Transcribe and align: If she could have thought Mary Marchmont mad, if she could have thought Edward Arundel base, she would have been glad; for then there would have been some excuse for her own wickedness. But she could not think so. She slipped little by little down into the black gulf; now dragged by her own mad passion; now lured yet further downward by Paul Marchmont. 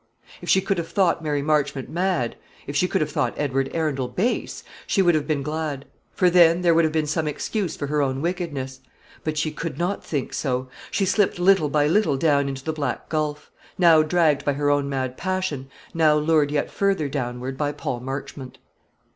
If 0.41 0.49
she 0.49 0.61
could 0.61 0.79
have 0.79 0.87
thought 0.89 1.21
Mary 1.23 1.43
Marchmont 1.43 1.87
mad, 1.87 2.35
if 2.65 2.75
she 2.75 2.87
could 2.87 3.01
have 3.01 3.11
thought 3.11 3.35
Edward 3.37 3.69
Arundel 3.71 4.07
base, 4.07 4.63
she 4.87 4.99
would 5.03 5.13
have 5.13 5.27
been 5.27 5.43
glad; 5.43 5.85
for 6.11 6.27
then 6.27 6.61
there 6.63 6.73
would 6.73 6.85
have 6.85 6.91
been 6.91 7.05
some 7.05 7.27
excuse 7.27 7.75
for 7.75 7.85
her 7.85 8.01
own 8.01 8.19
wickedness. 8.19 8.79
But 9.23 9.37
she 9.37 9.51
could 9.51 9.77
not 9.77 10.03
think 10.03 10.33
so. 10.33 10.69
She 10.89 11.05
slipped 11.05 11.37
little 11.37 11.69
by 11.69 11.85
little 11.85 12.17
down 12.17 12.49
into 12.49 12.63
the 12.65 12.73
black 12.73 13.09
gulf; 13.09 13.51
now 13.77 14.01
dragged 14.01 14.43
by 14.43 14.53
her 14.53 14.71
own 14.71 14.89
mad 14.89 15.17
passion; 15.17 15.69
now 15.93 16.15
lured 16.15 16.49
yet 16.49 16.71
further 16.71 17.07
downward 17.07 17.55
by 17.55 17.71
Paul 17.71 17.99
Marchmont. 17.99 18.57